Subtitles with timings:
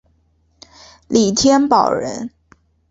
[1.07, 2.31] 李添保人。